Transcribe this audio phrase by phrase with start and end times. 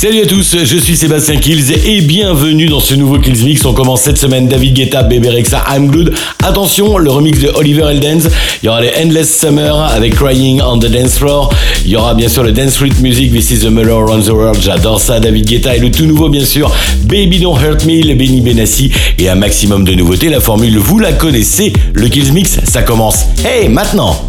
[0.00, 3.64] Salut à tous, je suis Sébastien Kills et bienvenue dans ce nouveau Kills Mix.
[3.64, 6.14] On commence cette semaine David Guetta, Bébé Rexa, I'm Good.
[6.40, 8.30] Attention, le remix de Oliver Eldens.
[8.62, 11.52] Il y aura les Endless Summer avec Crying on the Dance Floor.
[11.84, 14.30] Il y aura bien sûr le Dance Street Music, This is the Murder Around the
[14.30, 14.60] World.
[14.62, 15.74] J'adore ça, David Guetta.
[15.74, 16.72] Et le tout nouveau, bien sûr,
[17.06, 18.92] Baby Don't Hurt Me, le Benny Benassi.
[19.18, 20.28] Et un maximum de nouveautés.
[20.28, 21.72] La formule, vous la connaissez.
[21.92, 23.24] Le Kills Mix, ça commence.
[23.44, 24.28] Hey, maintenant!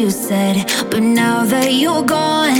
[0.00, 0.56] you said.
[0.90, 2.56] But now that you're gone,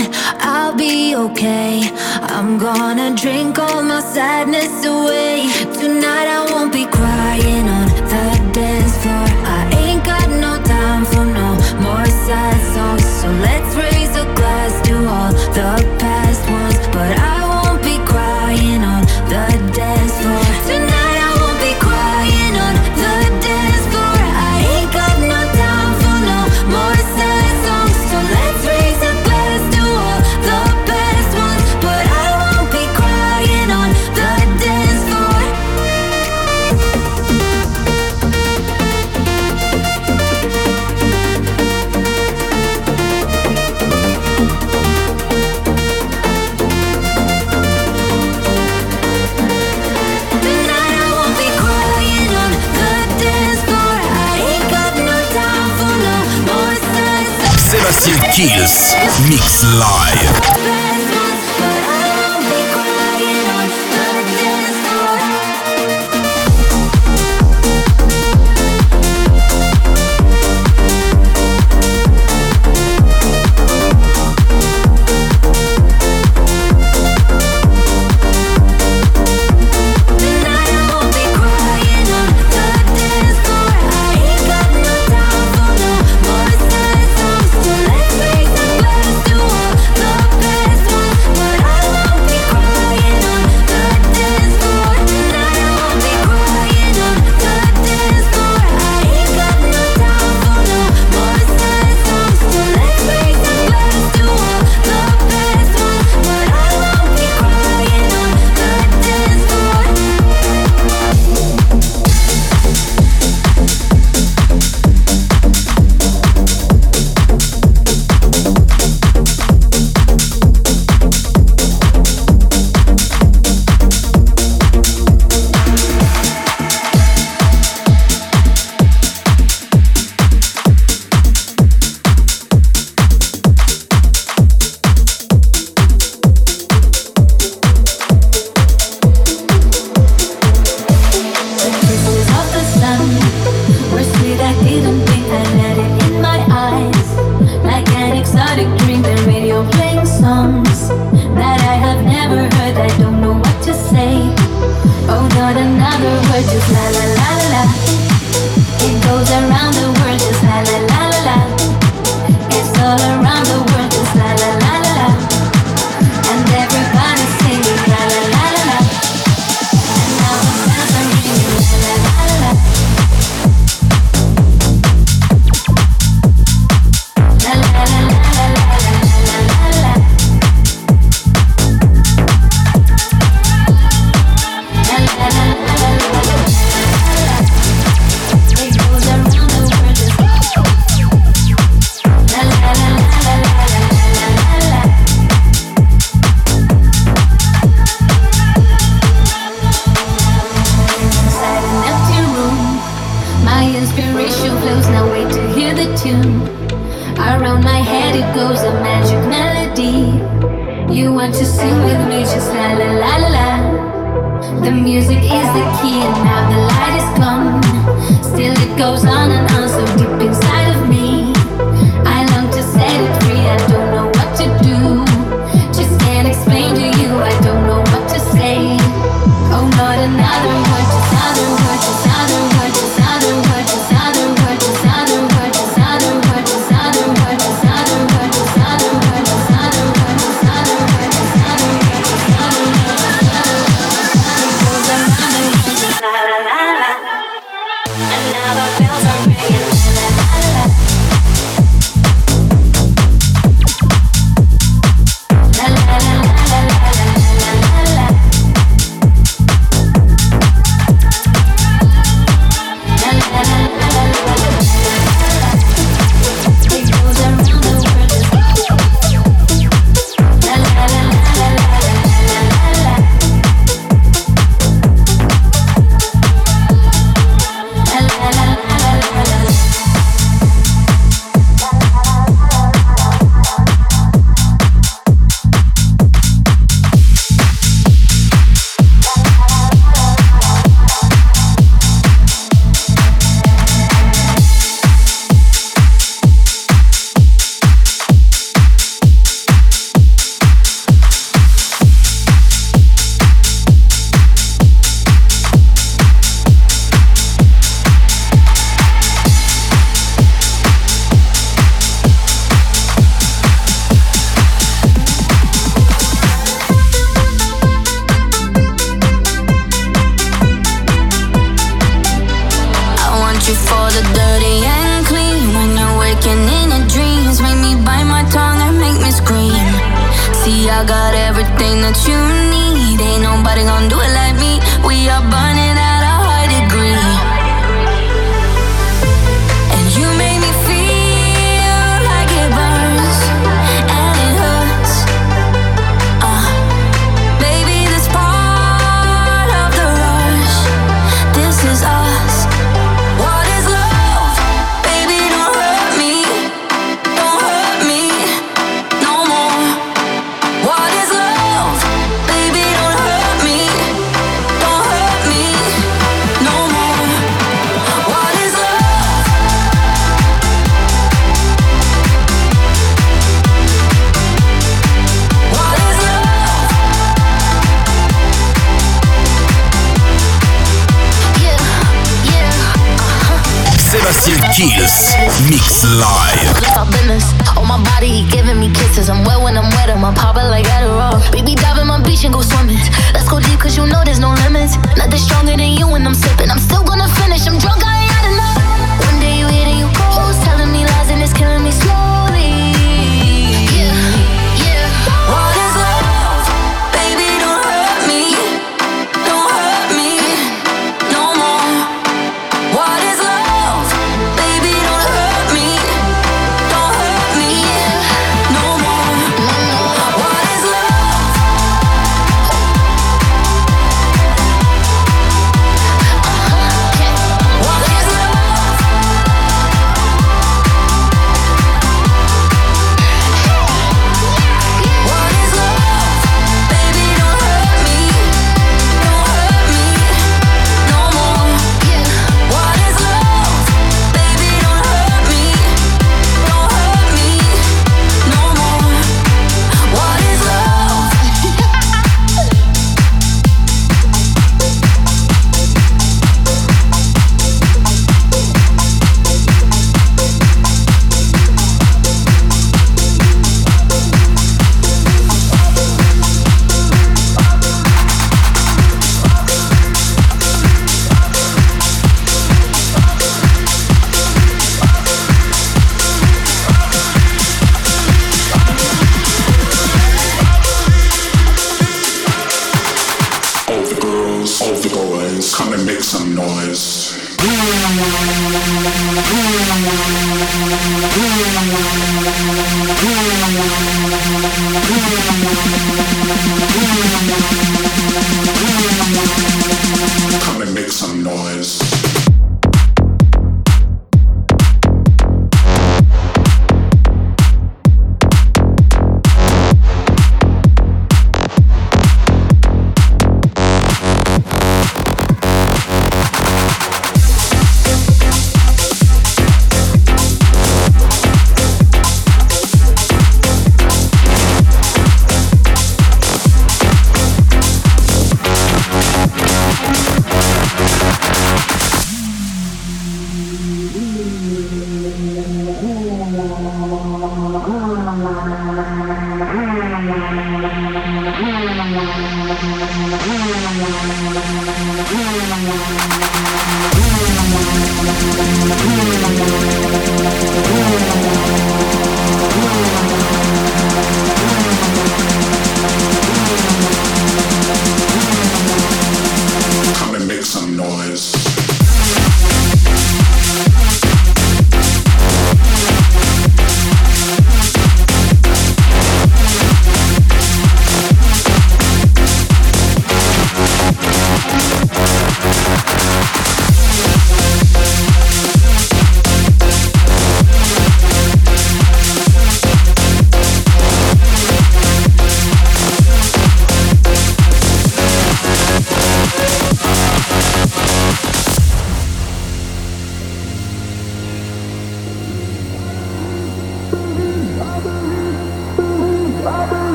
[0.53, 1.89] I'll be okay.
[2.35, 5.49] I'm gonna drink all my sadness away.
[5.81, 9.27] Tonight I won't be crying on the dance floor.
[9.57, 11.49] I ain't got no time for no
[11.81, 13.05] more sad songs.
[13.19, 16.77] So let's raise a glass to all the past ones.
[16.93, 17.30] But I
[58.61, 60.50] Mix Live.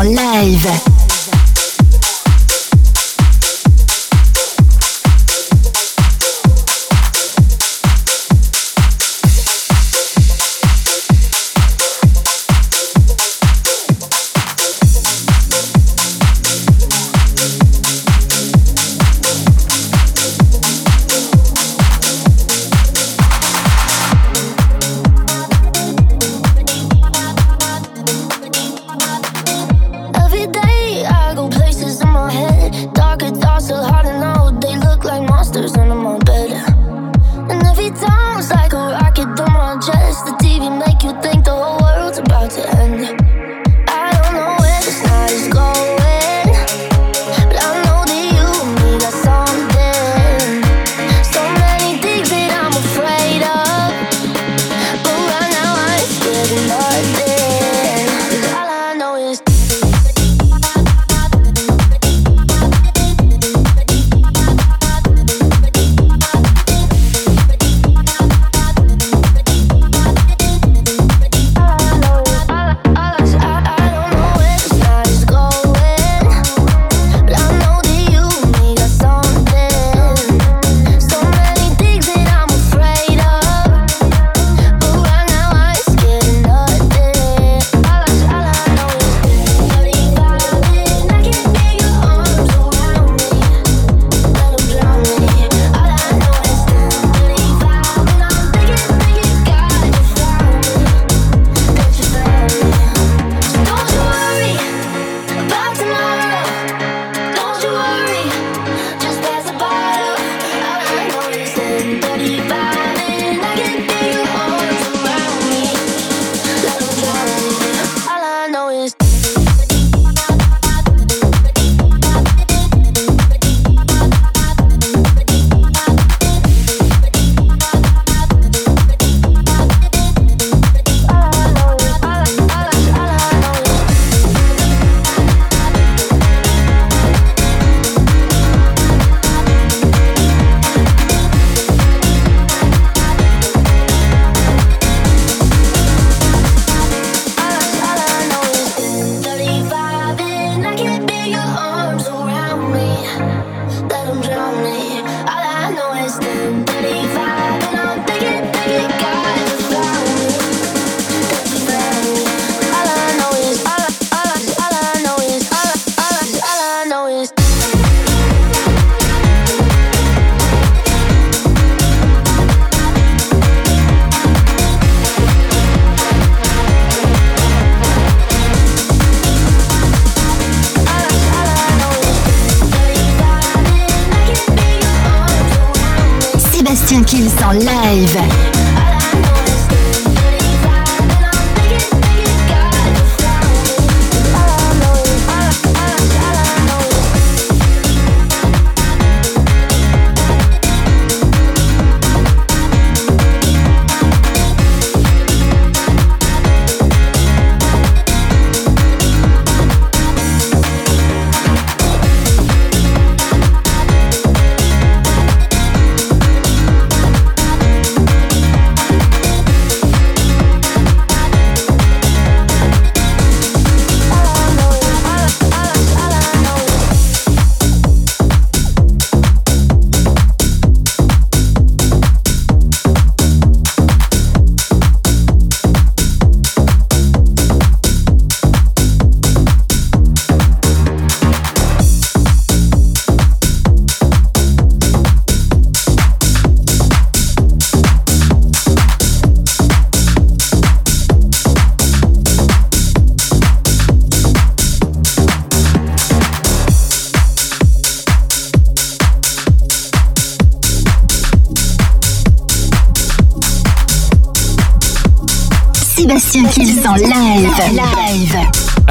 [0.00, 0.87] En live.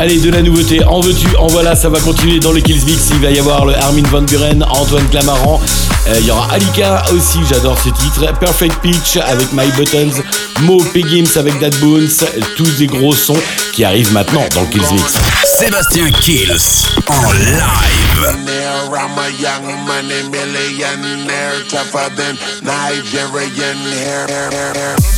[0.07, 3.09] Allez, de la nouveauté, en veux-tu, en voilà, ça va continuer dans le Kills Mix.
[3.11, 5.59] Il va y avoir le Armin Van Buren, Antoine Clamaran.
[6.07, 8.33] Euh, Il y aura Alika aussi, j'adore ce titre.
[8.39, 10.23] Perfect Pitch avec My Buttons.
[10.61, 12.07] Mo Piggims avec Dad Bones.
[12.55, 13.35] Tous des gros sons
[13.73, 15.17] qui arrivent maintenant dans le Kills Mix.
[15.43, 18.37] Sébastien Kills en live.
[18.45, 24.25] Millionaire, I'm a young money millionaire, tougher than Nigerian hair.
[24.29, 25.16] hair, hair,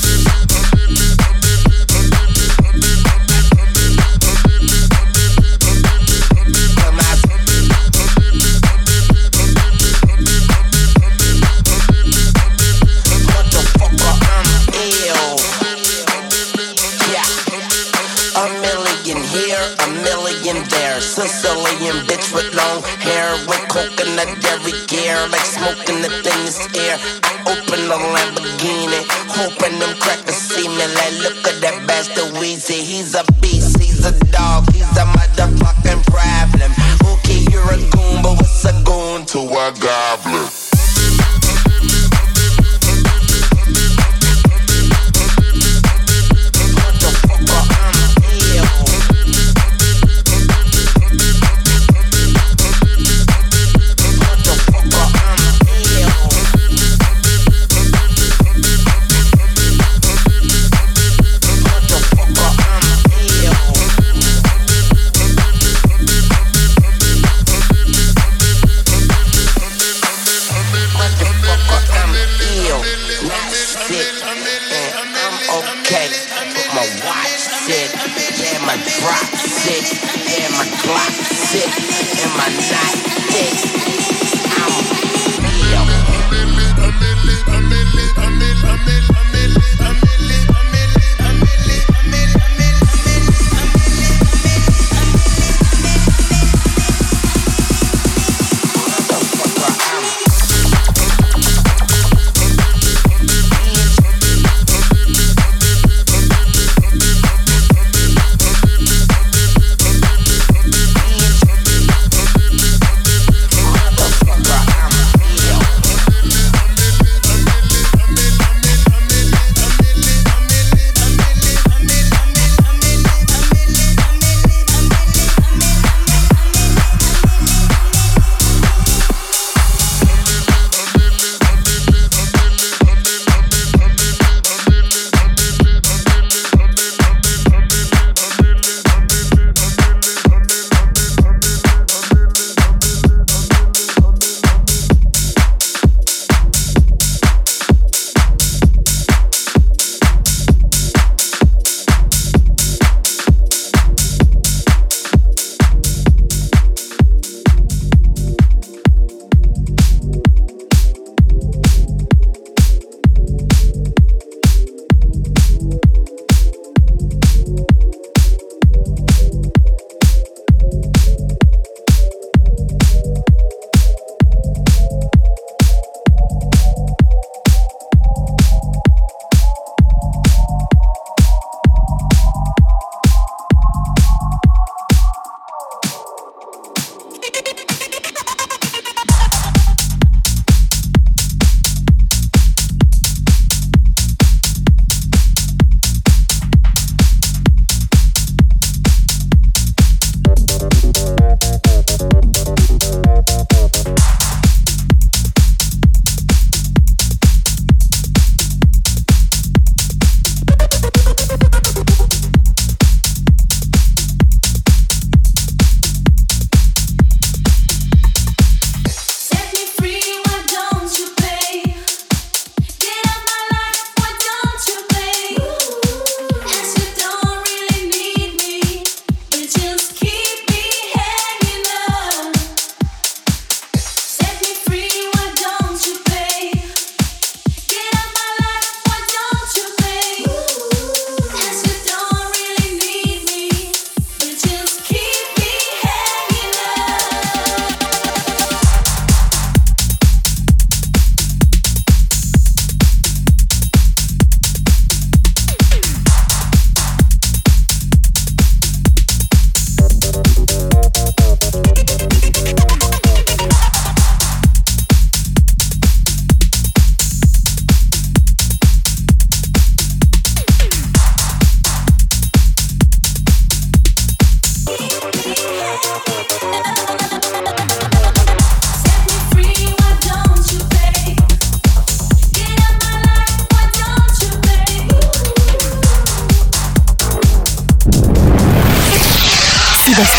[24.28, 26.98] every gear, like smoking the thing is air.
[27.24, 29.02] I open the Lamborghini,
[29.32, 30.86] hoping them crackers see me.
[30.96, 32.82] Like, look at that bastard Weezy.
[32.84, 33.24] He's a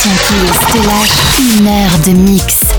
[0.03, 2.70] Kills te lâche une heure de mix.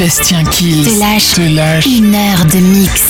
[0.00, 3.09] Sébastien Kills te lâche, te lâche une heure de mix.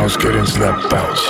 [0.00, 1.29] house getting slapped out.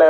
[0.00, 0.09] la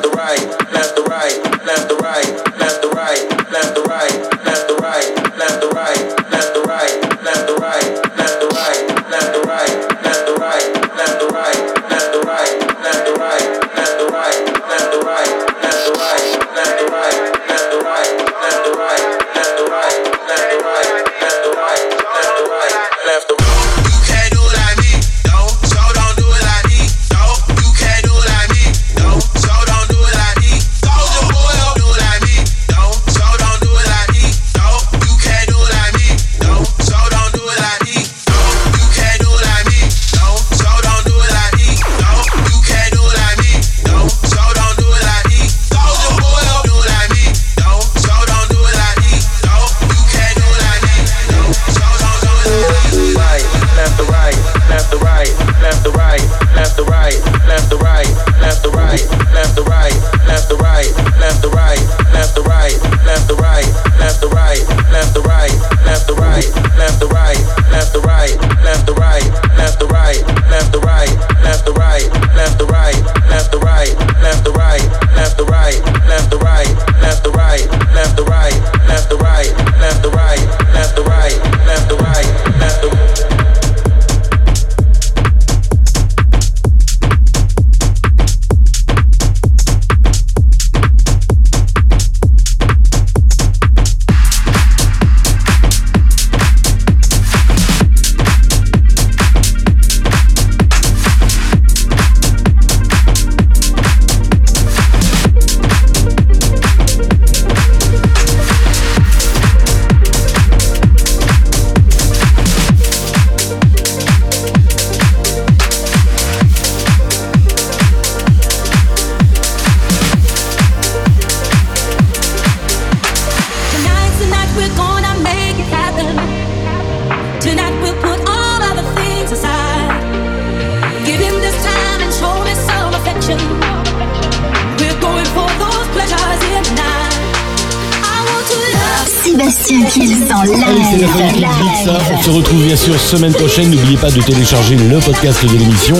[143.11, 143.69] semaine prochaine.
[143.69, 145.95] N'oubliez pas de télécharger le podcast de l'émission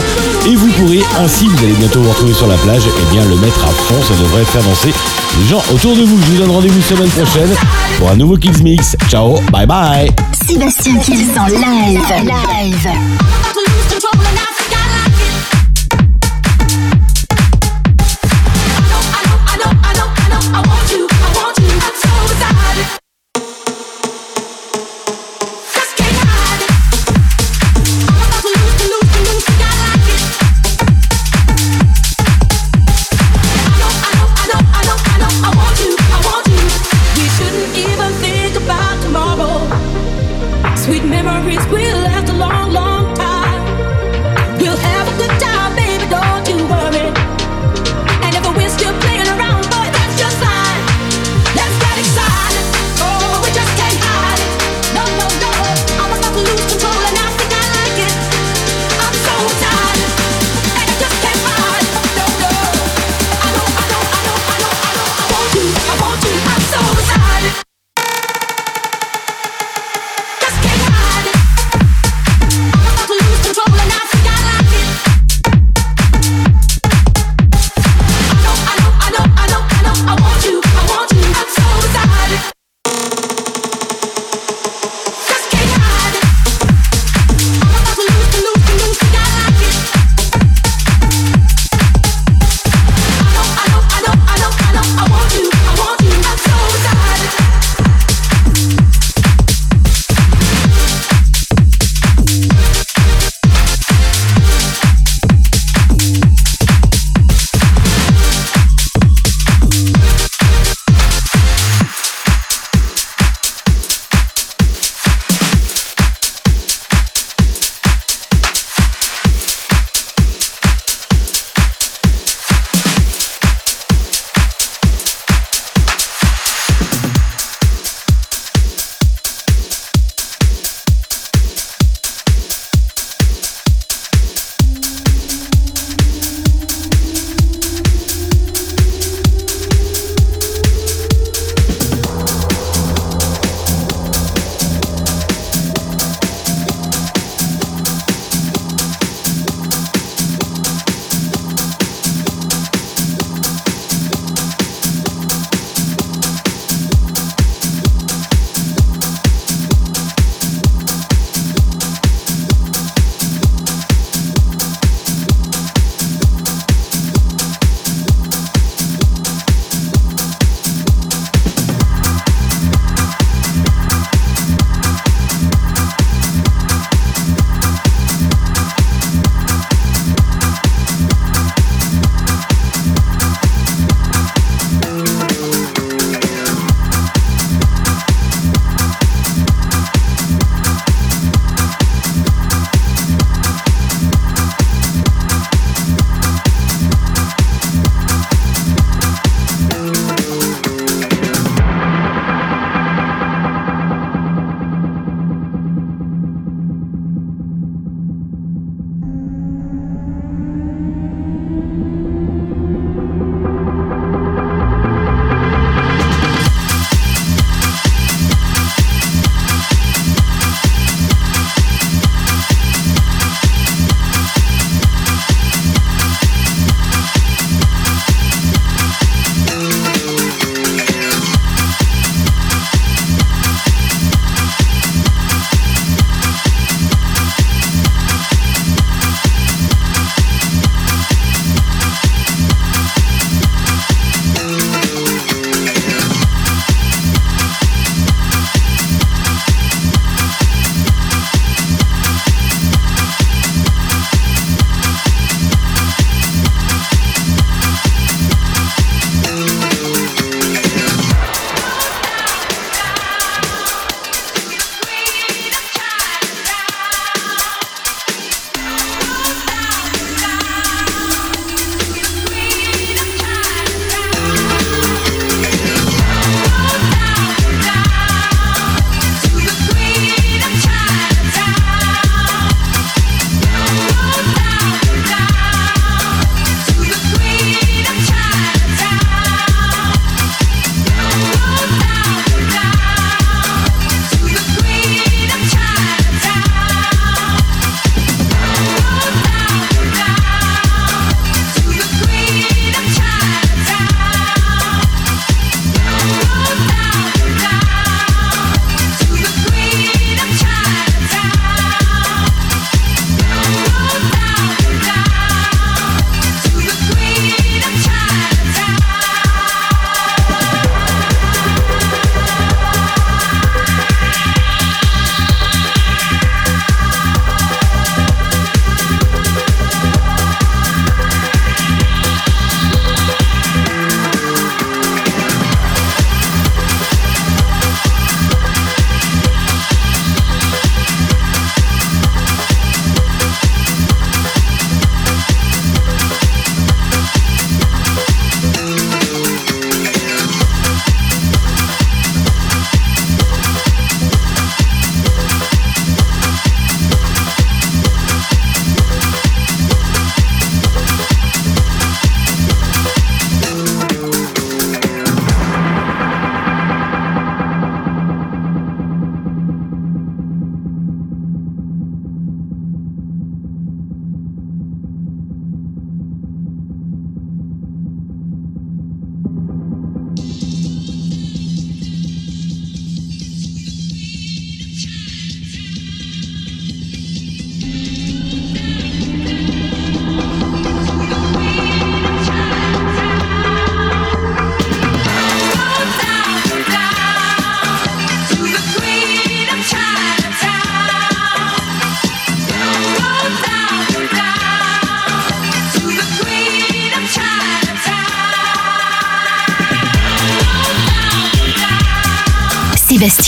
[0.48, 3.26] et vous pourrez ainsi, vous allez bientôt vous retrouver sur la plage, et eh bien
[3.26, 3.96] le mettre à fond.
[4.08, 4.94] Ça devrait faire danser
[5.40, 6.18] les gens autour de vous.
[6.18, 7.50] Je vous donne rendez-vous semaine prochaine
[7.98, 8.96] pour un nouveau Kills Mix.
[9.10, 10.10] Ciao, bye bye.
[10.48, 12.02] Sébastien Kills en live.
[12.24, 12.88] live.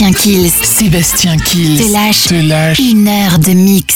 [0.04, 0.50] Sébastien Kills.
[0.50, 1.78] Sébastien Kills.
[1.78, 2.78] Te lâche te lâche.
[2.78, 3.94] une heure de mix.